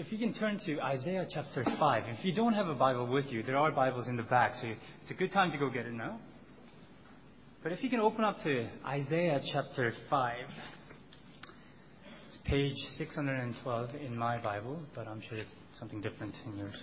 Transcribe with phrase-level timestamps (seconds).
[0.00, 2.04] if you can turn to Isaiah chapter 5.
[2.06, 4.66] If you don't have a Bible with you, there are Bibles in the back, so
[4.66, 6.18] it's a good time to go get it now.
[7.62, 10.34] But if you can open up to Isaiah chapter 5,
[12.28, 16.82] it's page 612 in my Bible, but I'm sure it's something different in yours.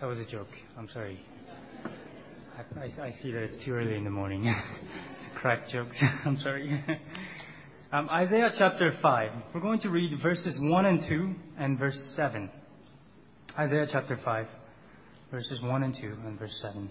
[0.00, 0.48] That was a joke.
[0.78, 1.20] I'm sorry.
[2.56, 4.50] I, I, I see that it's too early in the morning
[5.42, 5.96] crack jokes.
[6.24, 6.82] I'm sorry.
[7.94, 9.30] Um, Isaiah chapter 5.
[9.54, 12.48] We're going to read verses 1 and 2 and verse 7.
[13.58, 14.46] Isaiah chapter 5,
[15.30, 16.88] verses 1 and 2 and verse 7.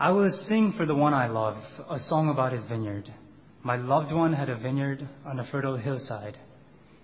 [0.00, 3.04] I will sing for the one I love a song about his vineyard.
[3.62, 6.36] My loved one had a vineyard on a fertile hillside.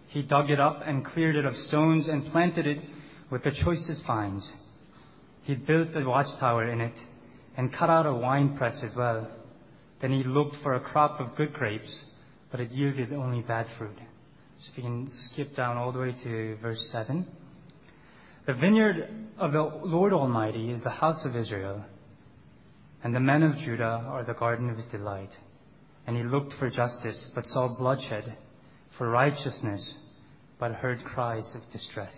[0.09, 2.79] He dug it up and cleared it of stones and planted it
[3.31, 4.53] with the choicest vines.
[5.45, 6.99] He built a watchtower in it
[7.57, 9.31] and cut out a winepress as well.
[10.03, 12.05] Then he looked for a crop of good grapes
[12.55, 13.99] but it yielded only bad fruit.
[14.61, 17.27] So if you can skip down all the way to verse 7.
[18.47, 21.85] The vineyard of the Lord Almighty is the house of Israel,
[23.03, 25.31] and the men of Judah are the garden of his delight.
[26.07, 28.37] And he looked for justice, but saw bloodshed,
[28.99, 29.97] for righteousness,
[30.61, 32.15] but heard cries of distress.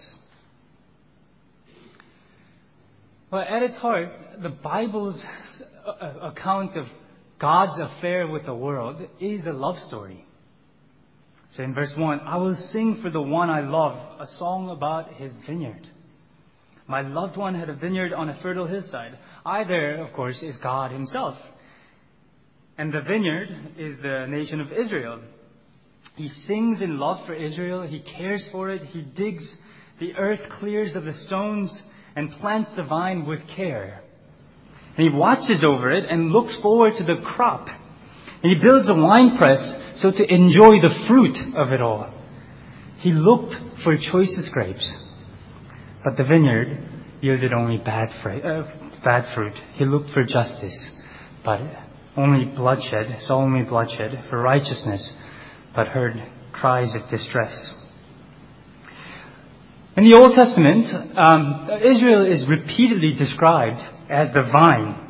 [3.30, 4.10] Well, at its heart,
[4.42, 5.24] the Bible's
[6.20, 6.84] account of
[7.40, 10.25] God's affair with the world is a love story.
[11.56, 15.14] So in verse 1, I will sing for the one I love a song about
[15.14, 15.88] his vineyard.
[16.86, 19.18] My loved one had a vineyard on a fertile hillside.
[19.44, 21.38] I there, of course, is God himself.
[22.76, 25.22] And the vineyard is the nation of Israel.
[26.16, 27.86] He sings in love for Israel.
[27.86, 28.82] He cares for it.
[28.88, 29.50] He digs
[29.98, 31.72] the earth, clears of the stones,
[32.14, 34.02] and plants the vine with care.
[34.98, 37.68] And he watches over it and looks forward to the crop
[38.42, 39.60] and he builds a wine press
[39.96, 42.12] so to enjoy the fruit of it all.
[42.98, 44.92] He looked for choicest grapes,
[46.04, 46.78] but the vineyard
[47.20, 48.44] yielded only bad, fruit.
[48.44, 48.64] Uh,
[49.04, 49.54] bad fruit.
[49.74, 50.90] He looked for justice,
[51.44, 51.60] but
[52.16, 55.12] only bloodshed, saw only bloodshed for righteousness,
[55.74, 56.14] but heard
[56.52, 57.74] cries of distress.
[59.96, 63.80] In the Old Testament, um, Israel is repeatedly described
[64.10, 65.02] as the vine.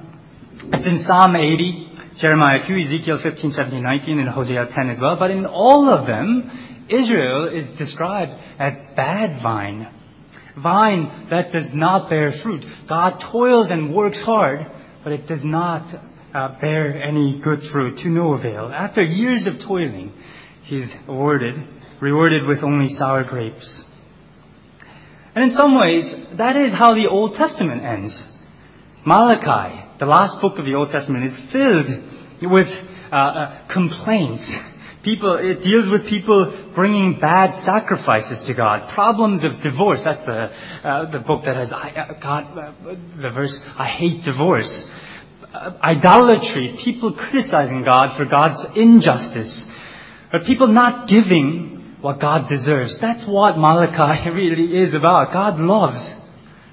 [0.72, 1.86] It's in Psalm 80,
[2.21, 5.16] Jeremiah 2, Ezekiel 15, 17, 19, and Hosea 10 as well.
[5.19, 9.93] But in all of them, Israel is described as bad vine.
[10.62, 12.65] Vine that does not bear fruit.
[12.88, 14.60] God toils and works hard,
[15.04, 15.94] but it does not
[16.34, 18.72] uh, bear any good fruit to no avail.
[18.72, 20.12] After years of toiling,
[20.65, 21.56] he's awarded,
[22.00, 23.84] rewarded with only sour grapes.
[25.34, 28.19] And in some ways, that is how the Old Testament ends.
[29.04, 31.89] Malachi, the last book of the Old Testament is filled
[32.43, 32.69] with
[33.12, 34.45] uh, uh, complaints.
[35.03, 38.93] People, it deals with people bringing bad sacrifices to God.
[38.93, 40.01] Problems of divorce.
[40.05, 40.51] That's the
[40.89, 42.73] uh, the book that has uh, God, uh,
[43.17, 43.57] the verse.
[43.79, 44.69] I hate divorce.
[45.55, 46.77] Uh, idolatry.
[46.84, 49.71] People criticizing God for God's injustice.
[50.33, 52.99] Or people not giving what God deserves.
[53.01, 55.33] That's what Malachi really is about.
[55.33, 56.05] God loves,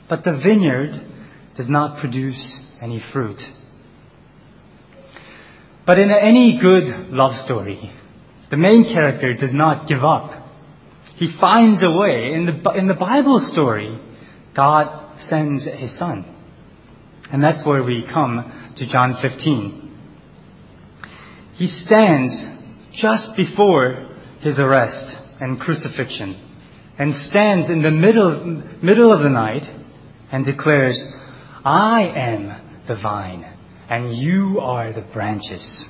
[0.09, 1.11] but the vineyard
[1.55, 2.41] does not produce
[2.83, 3.39] any fruit.
[5.85, 7.91] But in any good love story,
[8.51, 10.31] the main character does not give up.
[11.16, 12.33] He finds a way.
[12.33, 13.99] In the, in the Bible story,
[14.55, 16.29] God sends his son.
[17.31, 19.79] And that's where we come to John 15.
[21.55, 22.45] He stands
[22.93, 24.09] just before
[24.41, 26.39] his arrest and crucifixion
[26.99, 29.63] and stands in the middle, middle of the night
[30.31, 31.01] and declares,
[31.66, 33.44] I am the vine,
[33.89, 35.89] and you are the branches.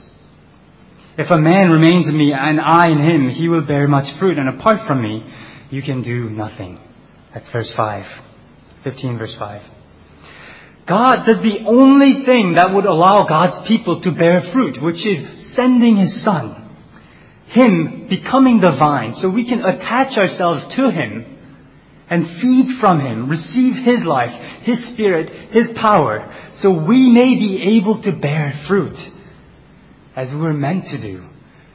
[1.18, 4.38] If a man remains in me and I in him, he will bear much fruit,
[4.38, 5.24] and apart from me,
[5.70, 6.80] you can do nothing.
[7.34, 8.06] That's verse 5.
[8.84, 9.62] 15 verse 5.
[10.88, 15.56] God does the only thing that would allow God's people to bear fruit, which is
[15.56, 16.60] sending His Son.
[17.48, 21.33] Him becoming the vine, so we can attach ourselves to Him
[22.14, 24.30] and feed from Him, receive His life,
[24.62, 28.96] His Spirit, His power, so we may be able to bear fruit
[30.16, 31.28] as we were meant to do,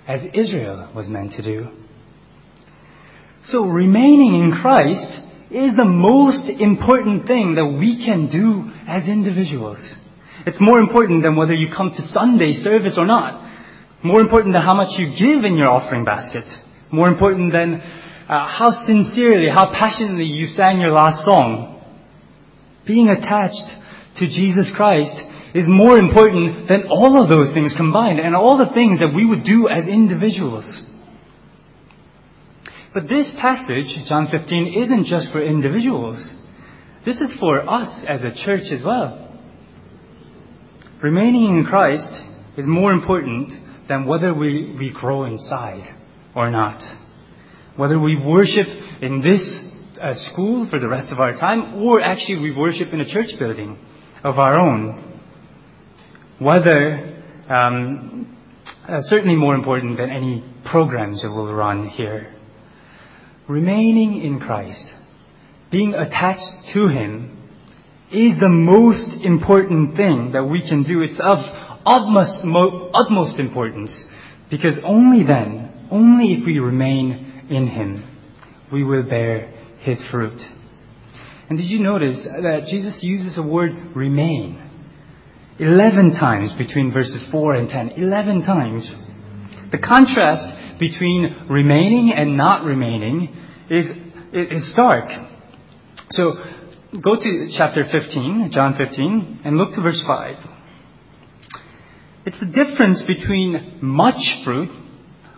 [0.06, 1.66] as Israel was meant to do.
[3.46, 5.10] So remaining in Christ
[5.50, 9.78] is the most important thing that we can do as individuals.
[10.46, 13.44] It's more important than whether you come to Sunday service or not.
[14.04, 16.44] More important than how much you give in your offering basket.
[16.92, 17.82] More important than
[18.28, 21.82] uh, how sincerely, how passionately you sang your last song.
[22.86, 23.66] Being attached
[24.16, 25.16] to Jesus Christ
[25.54, 29.24] is more important than all of those things combined and all the things that we
[29.24, 30.66] would do as individuals.
[32.92, 36.18] But this passage, John 15, isn't just for individuals.
[37.06, 39.24] This is for us as a church as well.
[41.02, 42.08] Remaining in Christ
[42.58, 43.52] is more important
[43.88, 45.86] than whether we, we grow in size
[46.34, 46.82] or not.
[47.78, 48.66] Whether we worship
[49.00, 49.40] in this
[50.02, 53.38] uh, school for the rest of our time or actually we worship in a church
[53.38, 53.78] building
[54.24, 55.20] of our own.
[56.40, 58.36] Whether, um,
[58.82, 62.34] uh, certainly more important than any programs that we'll run here.
[63.46, 64.84] Remaining in Christ,
[65.70, 67.48] being attached to Him,
[68.10, 71.02] is the most important thing that we can do.
[71.02, 71.38] It's of
[71.86, 74.04] utmost, mo- utmost importance
[74.50, 78.04] because only then, only if we remain in Him,
[78.72, 80.38] we will bear His fruit.
[81.48, 84.62] And did you notice that Jesus uses the word remain
[85.58, 87.90] 11 times between verses 4 and 10?
[87.96, 88.94] 11 times.
[89.72, 93.34] The contrast between remaining and not remaining
[93.70, 93.86] is,
[94.32, 95.08] is stark.
[96.10, 96.32] So
[96.92, 100.36] go to chapter 15, John 15, and look to verse 5.
[102.26, 104.68] It's the difference between much fruit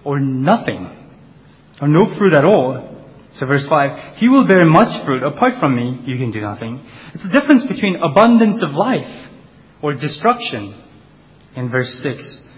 [0.05, 1.00] or nothing,
[1.81, 2.87] or no fruit at all.
[3.35, 5.23] So verse 5, He will bear much fruit.
[5.23, 6.85] Apart from me, you can do nothing.
[7.15, 9.29] It's the difference between abundance of life
[9.83, 10.77] or destruction.
[11.57, 12.49] In verse 6,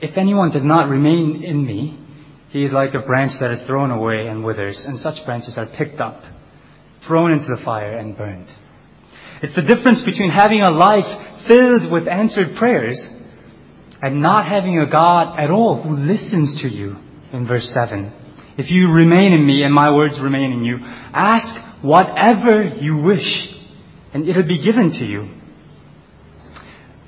[0.00, 1.98] If anyone does not remain in me,
[2.50, 5.66] he is like a branch that is thrown away and withers, and such branches are
[5.66, 6.22] picked up
[7.06, 8.48] thrown into the fire and burned.
[9.42, 13.00] It's the difference between having a life filled with answered prayers
[14.02, 16.96] and not having a God at all who listens to you
[17.32, 18.12] in verse 7.
[18.58, 23.54] If you remain in me and my words remain in you, ask whatever you wish
[24.12, 25.28] and it'll be given to you.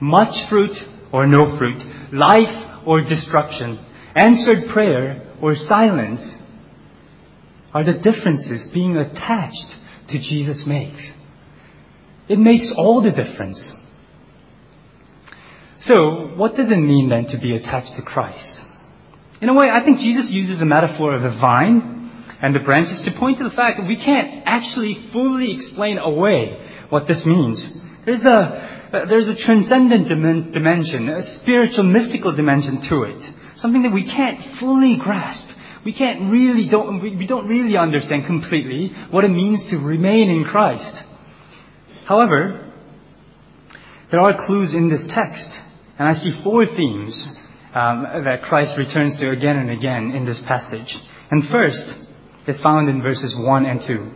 [0.00, 0.72] Much fruit
[1.12, 1.80] or no fruit,
[2.12, 3.84] life or destruction,
[4.14, 6.38] answered prayer or silence
[7.74, 9.76] are the differences being attached
[10.08, 11.10] to Jesus makes.
[12.28, 13.72] It makes all the difference.
[15.80, 18.51] So, what does it mean then to be attached to Christ?
[19.42, 22.10] In a way, I think Jesus uses a metaphor of the vine
[22.40, 26.56] and the branches to point to the fact that we can't actually fully explain away
[26.90, 27.58] what this means.
[28.06, 33.20] There's a, there's a transcendent dimension, a spiritual, mystical dimension to it.
[33.56, 38.92] Something that we can't fully grasp we can't really don't we don't really understand completely
[39.10, 40.94] what it means to remain in Christ.
[42.06, 42.72] However,
[44.10, 45.48] there are clues in this text,
[45.98, 47.26] and I see four themes
[47.74, 50.94] um, that Christ returns to again and again in this passage.
[51.30, 51.86] And first
[52.46, 54.10] is found in verses one and two.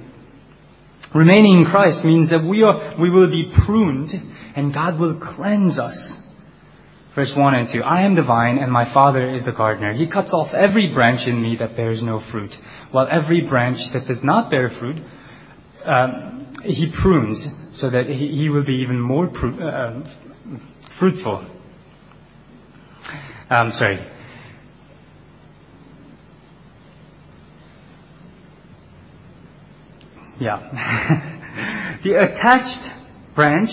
[1.15, 4.11] Remaining in Christ means that we are we will be pruned,
[4.57, 6.23] and God will cleanse us
[7.17, 7.83] Verse 1 and 2.
[7.83, 9.95] I am the vine, and my Father is the gardener.
[9.95, 12.51] He cuts off every branch in me that bears no fruit,
[12.91, 14.97] while every branch that does not bear fruit,
[15.87, 20.59] um, he prunes so that he, he will be even more pru- uh,
[20.99, 21.56] fruitful.
[23.49, 24.05] Um, sorry.
[30.41, 31.99] Yeah.
[32.05, 33.71] the attached branch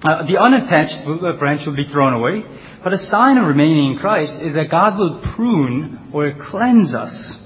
[0.00, 2.44] uh, the unattached branch will be thrown away,
[2.84, 7.36] but a sign of remaining in Christ is that God will prune or cleanse us.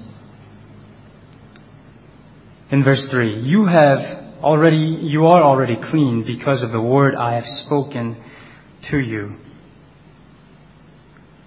[2.71, 3.99] In verse 3, you have
[4.43, 8.23] already, you are already clean because of the word I have spoken
[8.91, 9.37] to you.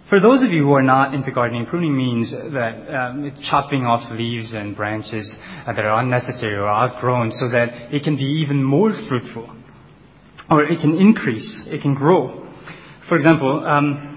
[0.10, 4.12] For those of you who are not into gardening, pruning means that um, chopping off
[4.12, 5.36] leaves and branches
[5.66, 9.50] that are unnecessary or outgrown so that it can be even more fruitful
[10.50, 12.48] or it can increase, it can grow.
[13.10, 14.16] For example, um,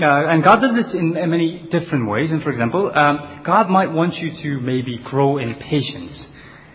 [0.00, 2.30] uh, and God does this in, in, many different ways.
[2.30, 6.26] And for example, um, God might want you to maybe grow in patience.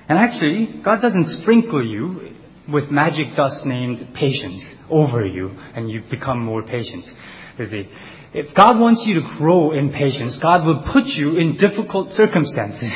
[0.10, 2.36] And actually, God doesn't sprinkle you
[2.72, 7.06] with magic dust named patience over you, and you become more patient.
[7.58, 7.90] You see,
[8.34, 12.92] if God wants you to grow in patience, God will put you in difficult circumstances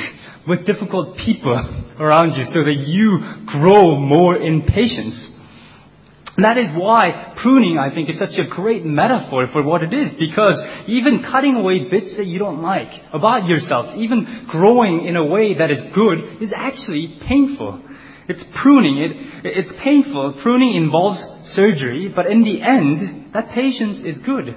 [0.48, 1.54] with difficult people
[2.00, 5.14] around you so that you grow more in patience.
[6.38, 10.14] That is why pruning, I think, is such a great metaphor for what it is,
[10.20, 15.26] because even cutting away bits that you don't like about yourself, even growing in a
[15.26, 17.82] way that is good, is actually painful.
[18.30, 20.40] It's pruning, it, it's painful.
[20.44, 21.20] Pruning involves
[21.54, 24.56] surgery, but in the end, that patience is good.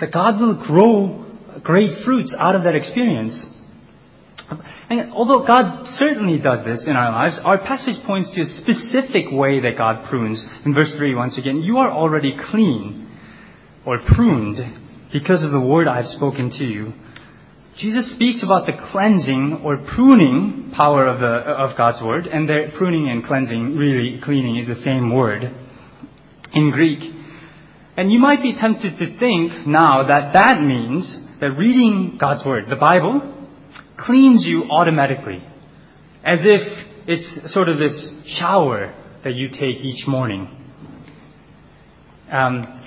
[0.00, 1.24] That God will grow
[1.62, 3.44] great fruits out of that experience.
[4.88, 9.32] And although God certainly does this in our lives, our passage points to a specific
[9.32, 10.44] way that God prunes.
[10.64, 13.10] In verse 3, once again, you are already clean
[13.84, 14.58] or pruned
[15.12, 16.92] because of the word I have spoken to you.
[17.78, 22.72] Jesus speaks about the cleansing or pruning power of, the, of God's word, and the
[22.78, 25.42] pruning and cleansing, really cleaning, is the same word
[26.54, 27.00] in Greek.
[27.96, 32.64] And you might be tempted to think now that that means that reading God's word,
[32.68, 33.34] the Bible,
[33.98, 35.42] cleans you automatically,
[36.22, 36.60] as if
[37.06, 40.48] it's sort of this shower that you take each morning.
[42.30, 42.82] Um,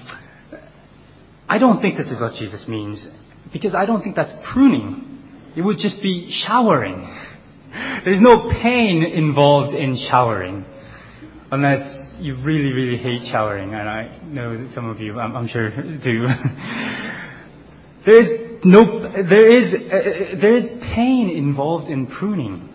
[1.47, 3.07] I don't think this is what Jesus means,
[3.51, 5.21] because I don't think that's pruning.
[5.55, 7.01] It would just be showering.
[8.05, 10.65] There's no pain involved in showering,
[11.51, 15.69] unless you really, really hate showering, and I know some of you, I'm, I'm sure,
[16.03, 16.27] do.
[18.05, 18.81] there is no,
[19.13, 22.73] there is, uh, there is pain involved in pruning.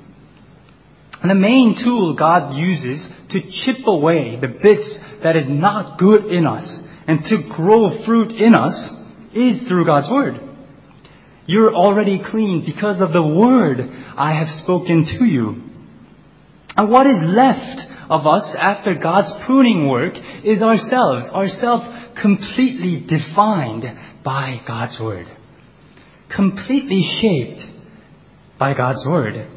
[1.20, 6.26] And the main tool God uses to chip away the bits that is not good
[6.26, 6.64] in us
[7.06, 8.74] and to grow fruit in us
[9.34, 10.40] is through God's Word.
[11.46, 13.80] You're already clean because of the Word
[14.16, 15.62] I have spoken to you.
[16.76, 17.80] And what is left
[18.10, 21.84] of us after God's pruning work is ourselves, ourselves
[22.20, 23.84] completely defined
[24.24, 25.26] by God's Word.
[26.34, 27.62] Completely shaped
[28.58, 29.48] by God's Word.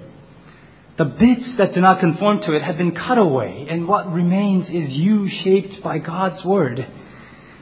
[0.97, 4.69] The bits that do not conform to it have been cut away, and what remains
[4.69, 6.79] is you shaped by God's Word.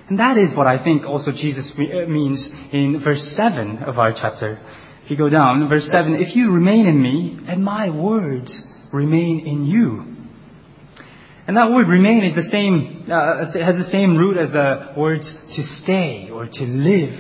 [0.08, 4.14] And that is what I think also Jesus uh, means in verse 7 of our
[4.14, 4.60] chapter.
[5.04, 8.58] If you go down, verse 7, if you remain in me, and my words
[8.94, 10.15] remain in you.
[11.48, 15.32] And that word remain is the same, uh, has the same root as the words
[15.56, 17.20] to stay or to live.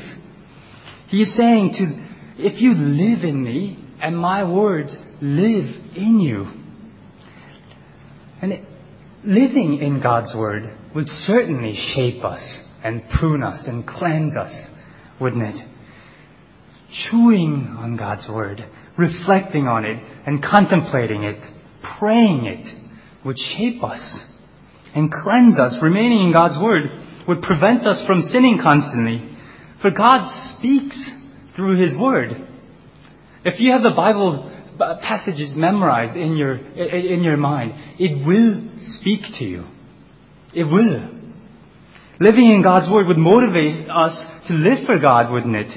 [1.10, 6.48] He is saying to, if you live in me and my words live in you.
[8.42, 8.66] And it,
[9.24, 12.42] living in God's word would certainly shape us
[12.84, 14.54] and prune us and cleanse us,
[15.22, 15.68] wouldn't it?
[17.10, 18.66] Chewing on God's word,
[18.98, 21.40] reflecting on it and contemplating it,
[22.00, 22.85] praying it
[23.26, 24.24] would shape us
[24.94, 25.78] and cleanse us.
[25.82, 26.84] Remaining in God's word
[27.28, 29.36] would prevent us from sinning constantly.
[29.82, 30.98] For God speaks
[31.56, 32.48] through his word.
[33.44, 38.72] If you have the Bible uh, passages memorized in your, in your mind, it will
[38.78, 39.66] speak to you.
[40.54, 41.12] It will.
[42.20, 44.16] Living in God's Word would motivate us
[44.48, 45.72] to live for God, wouldn't it?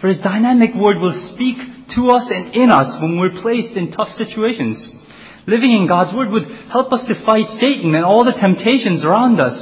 [0.00, 1.56] For His dynamic Word will speak
[1.94, 4.84] to us and in us when we're placed in tough situations.
[5.46, 9.40] Living in God's Word would help us to fight Satan and all the temptations around
[9.40, 9.54] us.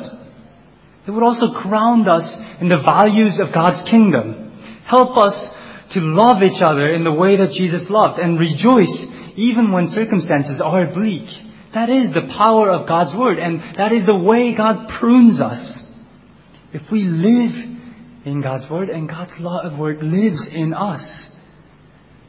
[1.06, 2.24] It would also ground us
[2.60, 4.52] in the values of God's kingdom.
[4.88, 5.34] Help us
[5.92, 9.04] to love each other in the way that Jesus loved and rejoice
[9.36, 11.28] even when circumstances are bleak.
[11.74, 15.82] That is the power of God's Word and that is the way God prunes us.
[16.72, 17.74] If we live
[18.24, 21.02] in God's Word and God's law of Word lives in us,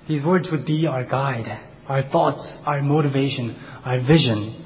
[0.08, 4.62] these words would be our guide, our thoughts, our motivation, our vision.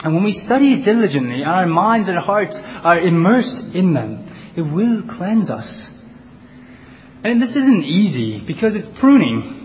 [0.00, 4.62] And when we study it diligently, our minds and hearts are immersed in them, it
[4.62, 5.68] will cleanse us.
[7.22, 9.58] And this isn't easy because it's pruning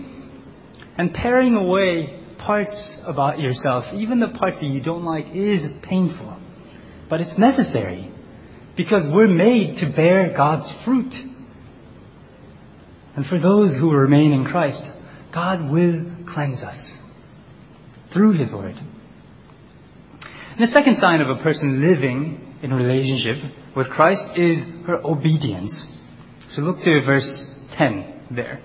[0.98, 6.38] and paring away parts about yourself, even the parts that you don't like, is painful.
[7.08, 8.12] But it's necessary
[8.76, 11.12] because we're made to bear God's fruit.
[13.16, 14.82] And for those who remain in Christ,
[15.32, 16.94] God will cleanse us
[18.12, 18.76] through His Word.
[18.76, 23.36] And the second sign of a person living in relationship
[23.76, 24.56] with Christ is
[24.86, 25.94] her obedience.
[26.50, 28.62] So look to verse 10 there.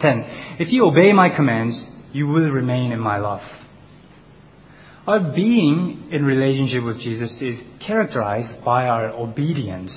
[0.00, 0.24] 10.
[0.58, 3.42] If you obey my commands, you will remain in my love.
[5.06, 9.92] Our being in relationship with Jesus is characterized by our obedience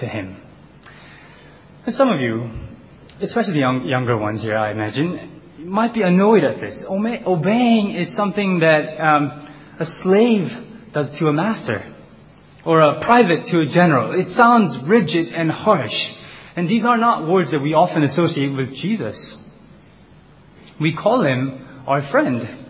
[0.00, 0.36] to Him.
[1.86, 2.50] And some of you,
[3.20, 6.84] especially the young, younger ones here, I imagine, might be annoyed at this.
[6.88, 9.48] Obeying is something that um,
[9.80, 10.48] a slave
[10.92, 11.94] does to a master
[12.64, 14.18] or a private to a general.
[14.18, 15.94] It sounds rigid and harsh.
[16.56, 19.16] And these are not words that we often associate with Jesus.
[20.80, 22.66] We call him our friend.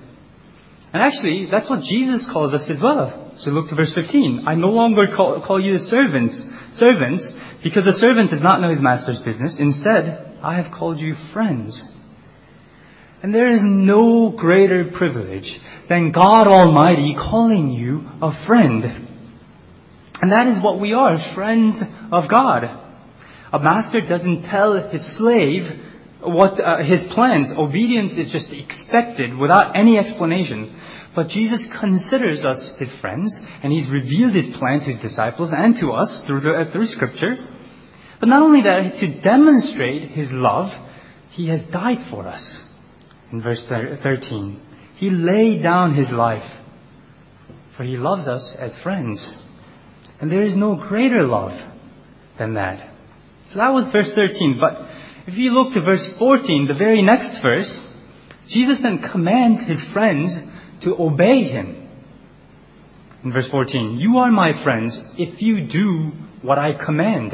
[0.93, 3.35] And actually, that's what Jesus calls us as well.
[3.39, 4.45] So look to verse 15.
[4.47, 6.41] I no longer call, call you servants,
[6.75, 7.29] servants,
[7.63, 9.57] because the servant does not know his master's business.
[9.59, 11.83] Instead, I have called you friends.
[13.23, 15.59] And there is no greater privilege
[15.89, 18.85] than God Almighty calling you a friend.
[20.21, 21.81] And that is what we are, friends
[22.13, 22.65] of God.
[23.53, 25.63] A master doesn't tell his slave
[26.21, 27.51] what uh, his plans.
[27.57, 30.81] Obedience is just expected without any explanation.
[31.17, 35.75] But Jesus considers us his friends, and he's revealed his plan to his disciples and
[35.81, 37.37] to us through, the, uh, through Scripture.
[38.21, 40.69] But not only that, to demonstrate his love,
[41.31, 42.63] He has died for us.
[43.33, 44.61] In verse 13,
[44.97, 46.51] He laid down His life,
[47.77, 49.27] for He loves us as friends.
[50.21, 51.53] And there is no greater love
[52.39, 52.95] than that.
[53.51, 54.59] So that was verse 13.
[54.61, 54.89] But
[55.27, 57.81] if you look to verse 14, the very next verse,
[58.49, 60.35] Jesus then commands His friends
[60.85, 61.89] to obey Him.
[63.25, 67.33] In verse 14, You are my friends if you do what I command.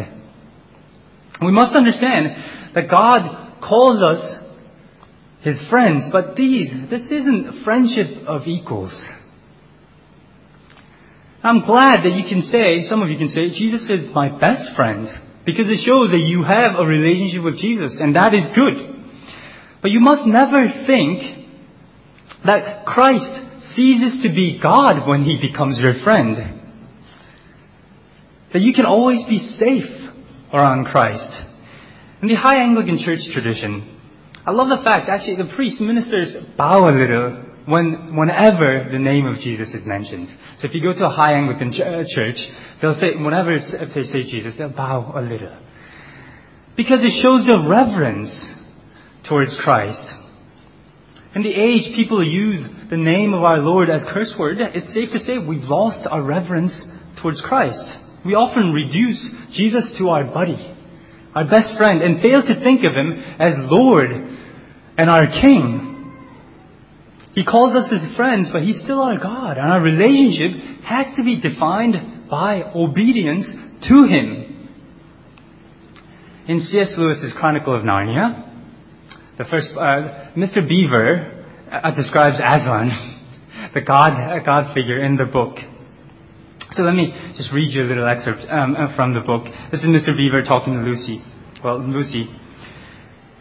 [1.41, 4.44] We must understand that God calls us
[5.45, 8.97] his friends, but these, this isn't friendship of equals.
[11.43, 14.75] I'm glad that you can say, some of you can say, Jesus is my best
[14.75, 15.07] friend,
[15.45, 19.05] because it shows that you have a relationship with Jesus, and that is good.
[19.83, 21.45] But you must never think
[22.47, 26.37] that Christ ceases to be God when he becomes your friend.
[28.55, 30.09] That you can always be safe
[30.55, 31.31] around Christ.
[32.23, 33.94] In the High Anglican Church tradition,
[34.47, 39.27] I love the fact, actually, the priest ministers bow a little when, whenever the name
[39.27, 40.29] of Jesus is mentioned.
[40.59, 42.37] So if you go to a High Anglican uh, church,
[42.81, 45.57] they'll say, whenever if they say Jesus, they'll bow a little.
[46.77, 48.35] Because it shows their reverence
[49.27, 50.03] towards Christ.
[51.35, 52.61] In the age people use
[52.91, 56.23] the name of our Lord as curse word, it's safe to say we've lost our
[56.23, 56.75] reverence
[57.23, 57.85] towards Christ.
[58.27, 59.21] We often reduce
[59.53, 60.77] Jesus to our buddy,
[61.35, 64.34] our best friend, and fail to think of him as Lord
[64.97, 65.91] and our King.
[67.35, 71.25] He calls us his friends, but he's still our God, and our relationship has to
[71.25, 73.53] be defined by obedience
[73.89, 74.69] to him.
[76.47, 76.95] In C.S.
[76.97, 78.53] Lewis's Chronicle of Narnia,
[79.39, 80.67] the first, uh, Mr.
[80.67, 85.57] Beaver uh, describes Aslan, the God, uh, God figure in the book.
[86.71, 89.45] So let me just read you a little excerpt um, uh, from the book.
[89.73, 90.17] This is Mr.
[90.17, 91.25] Beaver talking to Lucy.
[91.65, 92.29] Well, Lucy,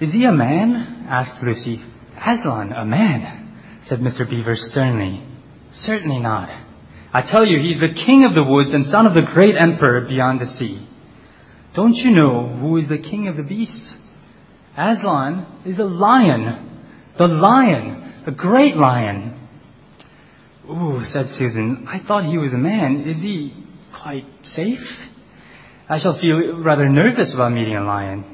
[0.04, 1.06] is he a man?
[1.10, 1.82] asked Lucy.
[2.18, 4.30] Aslan, a man, said Mr.
[4.30, 5.26] Beaver sternly.
[5.72, 6.50] Certainly not.
[7.14, 10.08] I tell you, he's the king of the woods and son of the great emperor
[10.08, 10.88] beyond the sea.
[11.76, 13.96] Don't you know who is the king of the beasts?
[14.78, 16.82] Aslan is a lion.
[17.18, 18.24] The lion.
[18.26, 19.40] The great lion.
[20.70, 21.88] Ooh, said Susan.
[21.88, 23.06] I thought he was a man.
[23.08, 23.54] Is he
[24.02, 24.80] quite safe?
[25.90, 28.33] I shall feel rather nervous about meeting a lion.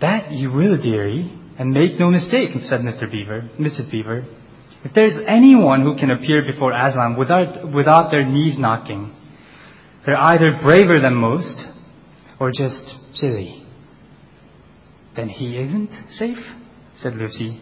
[0.00, 3.10] That you will, dearie, and make no mistake, said Mr.
[3.10, 3.90] Beaver, Mrs.
[3.90, 4.24] Beaver.
[4.84, 9.14] If there's anyone who can appear before Aslan without, without their knees knocking,
[10.06, 11.64] they're either braver than most
[12.38, 12.84] or just
[13.14, 13.64] silly.
[15.16, 16.38] Then he isn't safe?
[16.96, 17.60] said Lucy.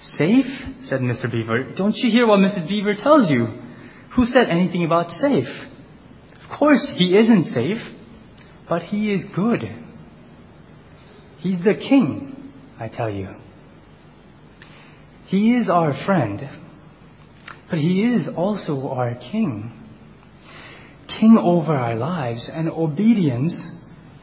[0.00, 0.46] Safe?
[0.84, 1.30] said Mr.
[1.30, 1.72] Beaver.
[1.76, 2.68] Don't you hear what Mrs.
[2.68, 3.46] Beaver tells you?
[4.14, 5.48] Who said anything about safe?
[6.44, 7.78] Of course, he isn't safe,
[8.68, 9.64] but he is good.
[11.42, 13.34] He's the king, I tell you.
[15.26, 16.40] He is our friend,
[17.68, 19.72] but he is also our king.
[21.18, 23.60] King over our lives, and obedience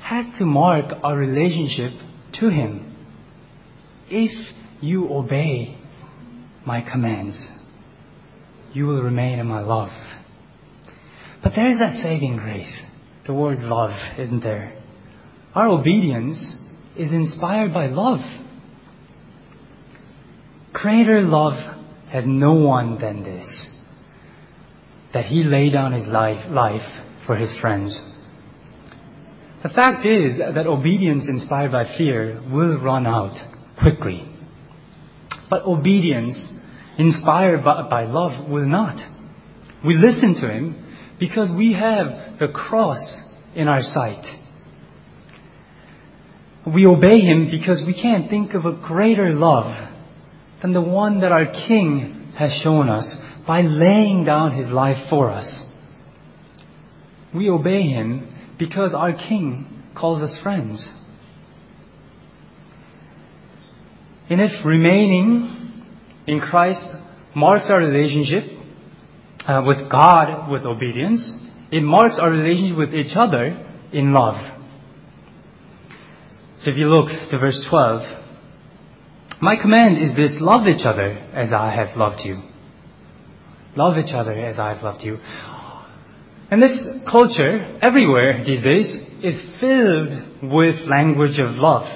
[0.01, 1.91] has to mark our relationship
[2.39, 2.95] to him.
[4.09, 4.31] If
[4.81, 5.77] you obey
[6.65, 7.37] my commands,
[8.71, 9.91] you will remain in my love.
[11.43, 12.79] But there is that saving grace,
[13.27, 14.73] the word love, isn't there?
[15.53, 16.55] Our obedience
[16.99, 18.19] is inspired by love.
[20.73, 21.53] Greater love
[22.11, 23.75] has no one than this
[25.13, 26.85] that he laid down his life, life
[27.25, 27.99] for his friends.
[29.63, 33.35] The fact is that obedience inspired by fear will run out
[33.79, 34.25] quickly.
[35.49, 36.37] But obedience
[36.97, 38.97] inspired by, by love will not.
[39.83, 42.99] We listen to him because we have the cross
[43.55, 44.38] in our sight.
[46.73, 49.89] We obey him because we can't think of a greater love
[50.61, 55.29] than the one that our King has shown us by laying down his life for
[55.29, 55.65] us.
[57.33, 60.87] We obey him because our King calls us friends.
[64.29, 65.85] And if remaining
[66.27, 66.85] in Christ
[67.35, 68.43] marks our relationship
[69.47, 74.58] uh, with God with obedience, it marks our relationship with each other in love.
[76.61, 78.01] So if you look to verse 12,
[79.41, 82.41] my command is this love each other as I have loved you.
[83.77, 85.17] Love each other as I have loved you.
[86.51, 86.77] And this
[87.09, 88.87] culture, everywhere these days,
[89.23, 91.87] is filled with language of love.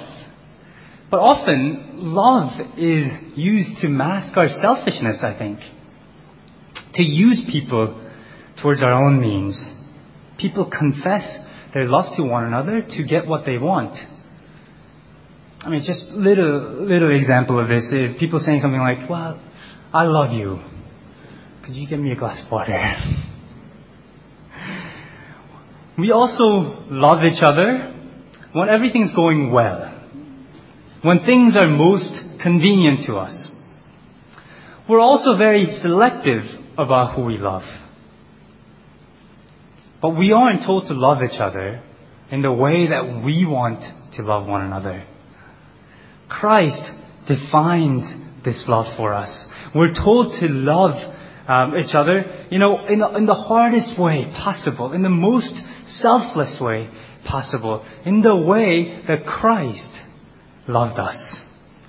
[1.10, 5.58] But often, love is used to mask our selfishness, I think.
[6.94, 8.00] To use people
[8.62, 9.62] towards our own means.
[10.38, 11.38] People confess
[11.74, 13.96] their love to one another to get what they want.
[15.64, 19.40] I mean, just little little example of this is people saying something like, "Well,
[19.94, 20.60] I love you.
[21.64, 22.72] Could you give me a glass of water?"
[25.96, 27.94] We also love each other
[28.52, 29.92] when everything's going well,
[31.02, 33.32] when things are most convenient to us.
[34.88, 36.42] We're also very selective
[36.76, 37.62] about who we love.
[40.02, 41.80] But we aren't told to love each other
[42.30, 43.84] in the way that we want
[44.16, 45.04] to love one another.
[46.40, 46.82] Christ
[47.26, 48.04] defines
[48.44, 49.46] this love for us.
[49.74, 50.92] We're told to love
[51.48, 55.52] um, each other, you know, in, in the hardest way possible, in the most
[55.86, 56.88] selfless way
[57.26, 59.90] possible, in the way that Christ
[60.68, 61.16] loved us.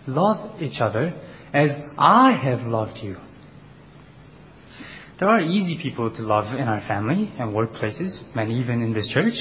[0.07, 1.13] Love each other
[1.53, 3.17] as I have loved you.
[5.19, 9.07] There are easy people to love in our family and workplaces, and even in this
[9.07, 9.35] church.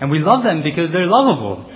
[0.00, 1.68] And we love them because they're lovable.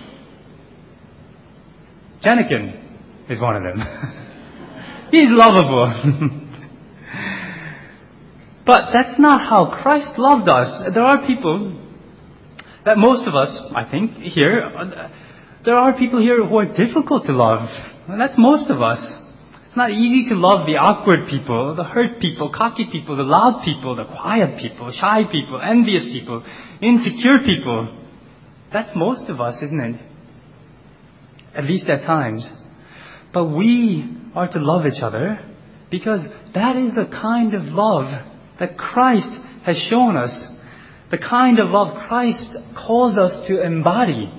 [2.27, 3.79] Janikin is one of them.
[5.13, 5.87] He's lovable.
[8.67, 10.91] but that's not how Christ loved us.
[10.93, 11.81] There are people
[12.85, 14.69] that most of us, I think, here,
[15.65, 17.69] there are people here who are difficult to love.
[18.09, 18.99] And that's most of us.
[19.69, 23.63] It's not easy to love the awkward people, the hurt people, cocky people, the loud
[23.65, 26.45] people, the quiet people, shy people, envious people,
[26.83, 28.03] insecure people.
[28.73, 30.16] That's most of us, isn't it?
[31.57, 32.49] At least at times.
[33.33, 35.41] But we are to love each other
[35.91, 36.21] because
[36.55, 38.07] that is the kind of love
[38.59, 39.29] that Christ
[39.65, 40.33] has shown us.
[41.11, 42.45] The kind of love Christ
[42.87, 44.33] calls us to embody.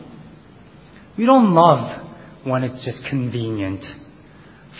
[1.17, 2.05] We don't love
[2.43, 3.83] when it's just convenient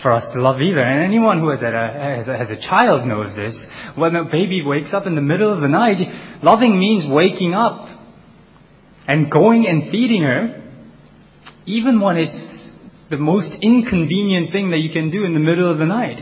[0.02, 0.80] for us to love either.
[0.80, 3.56] And anyone who has a, has a, has a child knows this.
[3.96, 5.96] When a baby wakes up in the middle of the night,
[6.42, 7.88] loving means waking up
[9.06, 10.67] and going and feeding her,
[11.68, 12.72] even when it's
[13.10, 16.18] the most inconvenient thing that you can do in the middle of the night.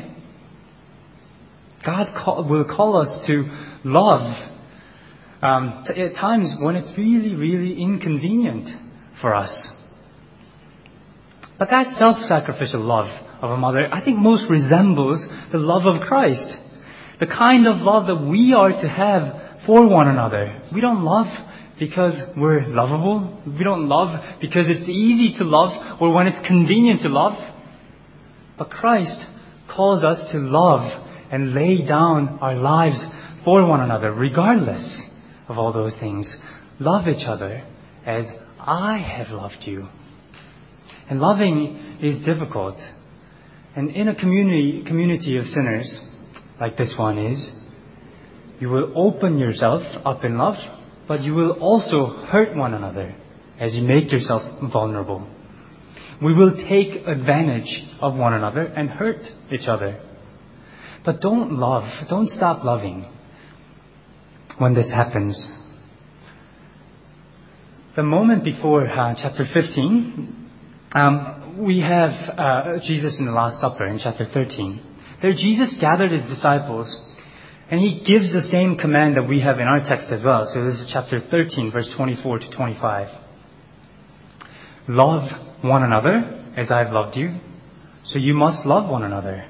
[1.85, 3.45] God call, will call us to
[3.85, 4.51] love
[5.43, 8.69] um, t- at times when it's really, really inconvenient
[9.21, 9.53] for us.
[11.59, 13.09] But that self-sacrificial love
[13.41, 16.57] of a mother, I think most resembles the love of Christ.
[17.21, 20.61] The kind of love that we are to have for one another.
[20.75, 21.27] We don't love
[21.79, 23.43] because we're lovable.
[23.47, 27.35] We don't love because it's easy to love or when it's convenient to love.
[28.59, 29.27] But Christ
[29.75, 30.81] calls us to love
[31.31, 33.05] and lay down our lives
[33.45, 35.03] for one another, regardless
[35.49, 36.35] of all those things.
[36.81, 37.62] Love each other
[38.07, 38.27] as
[38.59, 39.89] I have loved you.
[41.11, 42.77] And loving is difficult.
[43.75, 46.01] And in a community, community of sinners,
[46.61, 47.51] like this one is,
[48.59, 50.55] you will open yourself up in love
[51.09, 53.14] but you will also hurt one another
[53.61, 54.42] as you make yourself
[54.73, 55.27] vulnerable.
[56.23, 60.01] We will take advantage of one another and hurt each other.
[61.05, 63.11] But don't love, don't stop loving
[64.59, 65.53] when this happens.
[67.95, 70.51] The moment before uh, chapter 15,
[70.92, 74.81] um, we have uh, Jesus in the Last Supper in chapter 13.
[75.23, 76.95] There, Jesus gathered his disciples
[77.71, 80.49] and he gives the same command that we have in our text as well.
[80.53, 83.09] So this is chapter 13, verse 24 to 25.
[84.89, 85.23] Love
[85.63, 87.41] one another as I have loved you,
[88.05, 89.47] so you must love one another.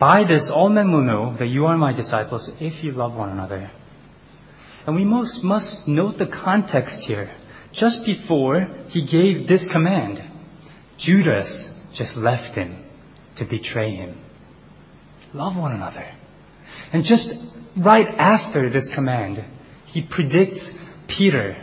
[0.00, 3.30] By this all men will know that you are my disciples if you love one
[3.30, 3.70] another.
[4.86, 7.34] And we most must note the context here.
[7.72, 10.18] Just before he gave this command,
[10.98, 12.84] Judas just left him
[13.36, 14.18] to betray him.
[15.32, 16.15] Love one another.
[16.96, 17.28] And just
[17.76, 19.44] right after this command,
[19.84, 20.66] he predicts
[21.06, 21.54] Peter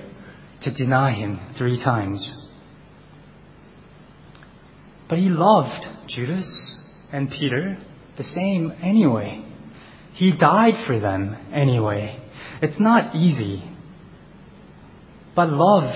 [0.61, 2.51] to deny him three times.
[5.09, 6.45] But he loved Judas
[7.11, 7.79] and Peter
[8.15, 9.43] the same anyway.
[10.13, 12.23] He died for them anyway.
[12.61, 13.63] It's not easy.
[15.35, 15.95] But love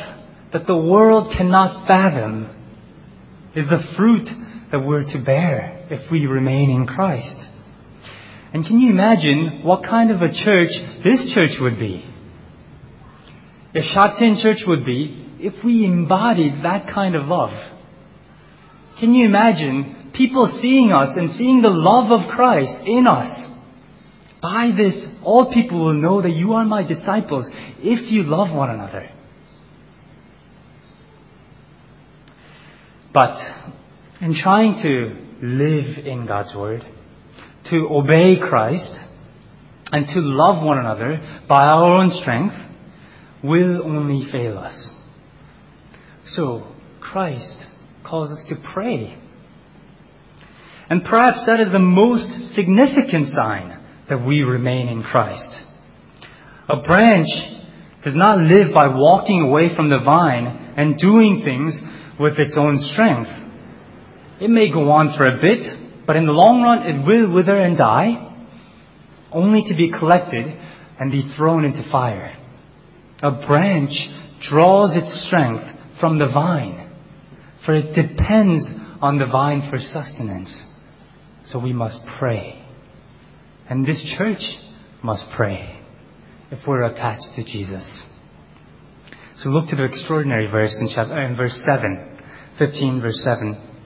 [0.51, 2.55] that the world cannot fathom
[3.55, 4.27] is the fruit
[4.71, 7.37] that we're to bear if we remain in Christ.
[8.53, 10.69] And can you imagine what kind of a church
[11.03, 12.05] this church would be?
[13.75, 17.51] A Shatin church would be if we embodied that kind of love.
[18.99, 23.29] Can you imagine people seeing us and seeing the love of Christ in us?
[24.41, 28.69] By this, all people will know that you are my disciples if you love one
[28.69, 29.09] another.
[33.13, 33.37] But
[34.21, 36.85] in trying to live in God's Word,
[37.69, 38.91] to obey Christ
[39.91, 42.55] and to love one another by our own strength
[43.43, 44.89] will only fail us.
[46.25, 46.67] So,
[46.99, 47.57] Christ
[48.05, 49.17] calls us to pray.
[50.89, 55.61] And perhaps that is the most significant sign that we remain in Christ.
[56.69, 57.27] A branch
[58.03, 61.79] does not live by walking away from the vine and doing things
[62.19, 63.29] with its own strength.
[64.39, 67.57] It may go on for a bit, but in the long run it will wither
[67.57, 68.33] and die,
[69.31, 70.45] only to be collected
[70.99, 72.35] and be thrown into fire.
[73.21, 73.91] A branch
[74.49, 75.65] draws its strength
[75.99, 76.91] from the vine,
[77.65, 78.65] for it depends
[79.01, 80.63] on the vine for sustenance.
[81.45, 82.63] So we must pray.
[83.69, 84.41] And this church
[85.03, 85.79] must pray
[86.51, 88.05] if we're attached to Jesus.
[89.37, 92.19] So look to the extraordinary verse in, chapter, uh, in verse 7,
[92.57, 93.76] 15 verse 7.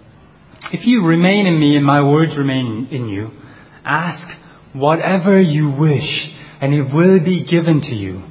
[0.72, 3.32] If you remain in me and my words remain in you,
[3.84, 4.26] ask
[4.74, 6.30] whatever you wish
[6.62, 8.24] and it will be given to you.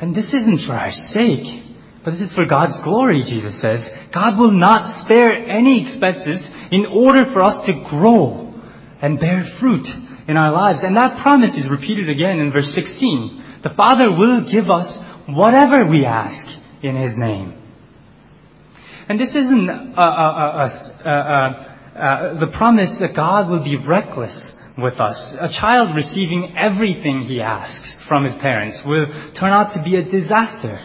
[0.00, 1.64] And this isn't for our sake,
[2.04, 3.88] but this is for God's glory, Jesus says.
[4.14, 8.54] God will not spare any expenses in order for us to grow
[9.02, 9.86] and bear fruit
[10.28, 10.80] in our lives.
[10.82, 13.60] And that promise is repeated again in verse 16.
[13.64, 16.46] The Father will give us whatever we ask
[16.82, 17.65] in His name.
[19.08, 20.68] And this isn't uh, uh,
[21.06, 25.36] uh, the promise that God will be reckless with us.
[25.40, 29.06] A child receiving everything he asks from his parents will
[29.38, 30.80] turn out to be a disaster.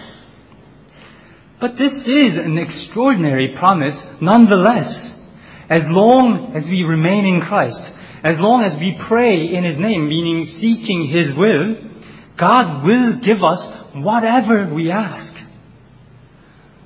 [1.59, 5.17] But this is an extraordinary promise nonetheless.
[5.69, 7.81] As long as we remain in Christ,
[8.23, 11.75] as long as we pray in His name, meaning seeking His will,
[12.37, 13.61] God will give us
[13.95, 15.33] whatever we ask.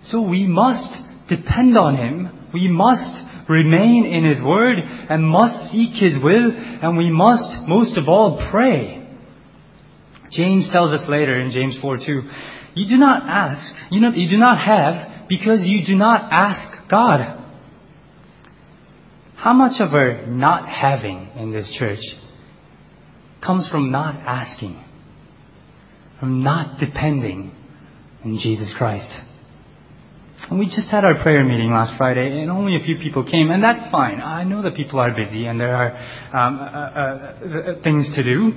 [0.06, 0.94] So we must
[1.30, 2.50] depend on Him.
[2.54, 7.98] We must remain in His Word and must seek His will and we must most
[7.98, 9.08] of all pray.
[10.32, 12.22] James tells us later in James 4 2,
[12.76, 13.62] you do not ask,
[13.92, 17.42] you, know, you do not have because you do not ask God.
[19.36, 22.00] How much of our not having in this church
[23.46, 24.84] comes from not asking,
[26.20, 27.54] from not depending
[28.24, 29.10] in Jesus Christ?
[30.50, 33.50] And we just had our prayer meeting last Friday, and only a few people came,
[33.50, 34.22] and that's fine.
[34.22, 35.98] I know that people are busy and there are
[36.34, 38.54] um, uh, uh, uh things to do.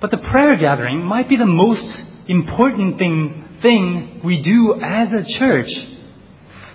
[0.00, 1.86] But the prayer gathering might be the most
[2.28, 5.70] important thing, thing we do as a church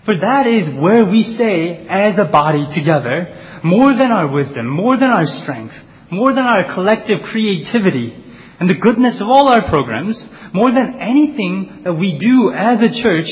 [0.08, 4.96] for that is where we say, as a body together, more than our wisdom, more
[4.96, 5.76] than our strength,
[6.10, 8.15] more than our collective creativity,
[8.58, 10.15] and the goodness of all our programs,
[10.54, 13.28] more than anything that we do as a church,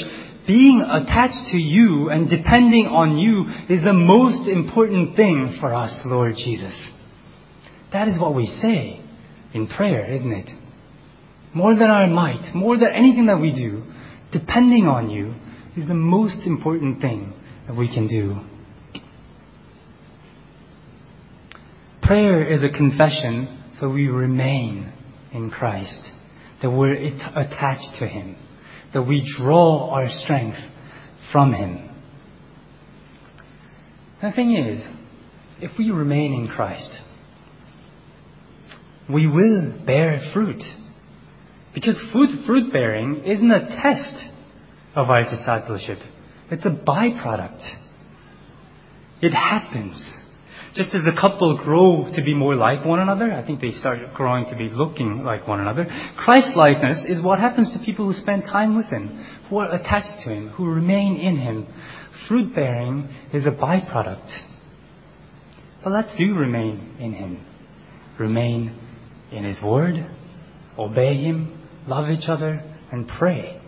[0.48, 6.00] being attached to you and depending on you is the most important thing for us,
[6.06, 6.76] Lord Jesus.
[7.92, 9.02] That is what we say
[9.54, 10.50] in prayer, isn't it?
[11.54, 13.84] More than our might, more than anything that we do,
[14.32, 15.34] depending on you,
[15.78, 17.34] is the most important thing
[17.68, 18.40] that we can do.
[22.02, 24.92] Prayer is a confession that we remain
[25.34, 26.12] in Christ,
[26.62, 28.38] that we're attached to Him,
[28.96, 30.58] that we draw our strength
[31.34, 31.90] from Him.
[34.22, 34.82] The thing is,
[35.60, 37.02] if we remain in Christ,
[39.14, 40.64] we will bear fruit.
[41.74, 44.16] Because fruit, fruit bearing isn't a test
[44.96, 45.98] of our discipleship.
[46.50, 47.62] It's a byproduct.
[49.22, 50.10] It happens.
[50.76, 54.00] Just as a couple grow to be more like one another, I think they start
[54.14, 55.86] growing to be looking like one another.
[56.18, 60.26] Christ likeness is what happens to people who spend time with Him, who are attached
[60.26, 61.66] to Him, who remain in Him.
[62.28, 64.30] Fruit bearing is a byproduct.
[65.82, 67.46] But let's do remain in Him.
[68.20, 68.78] Remain
[69.32, 70.06] in His Word,
[70.78, 71.58] obey Him,
[71.88, 72.62] love each other,
[72.92, 73.62] and pray.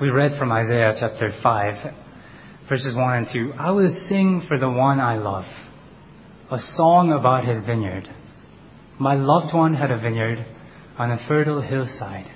[0.00, 1.94] We read from Isaiah chapter 5,
[2.68, 3.52] verses 1 and 2.
[3.58, 5.46] I will sing for the one I love,
[6.50, 8.08] a song about his vineyard.
[8.98, 10.44] My loved one had a vineyard
[10.98, 12.26] on a fertile hillside.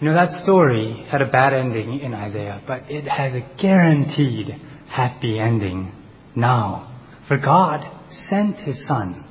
[0.00, 4.48] You know, that story had a bad ending in Isaiah, but it has a guaranteed
[4.88, 5.92] happy ending
[6.34, 6.92] now.
[7.28, 7.80] For God
[8.28, 9.24] sent his Son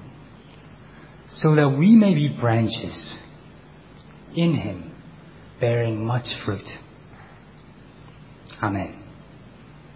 [1.30, 3.16] so that we may be branches
[4.36, 4.92] in him
[5.60, 6.66] bearing much fruit.
[8.66, 9.05] Amén.